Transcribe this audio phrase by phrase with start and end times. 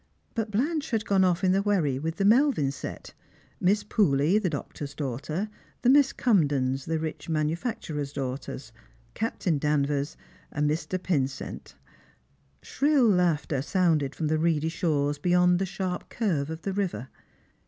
[0.33, 3.13] But Blanche had guue off in the wheiTy with the Melvin set—
[3.59, 5.47] Miss Pooley, the doctor's daughter;
[5.83, 8.71] the Miss Cumdens, the nch manufactnrer'a daughters;
[9.13, 10.17] Captain Danvers,
[10.51, 10.97] and Mr.
[10.97, 11.75] Pynscnt.
[12.63, 17.09] Slirill laughter sounded from the reedy shores beyond the sharp curve of the river.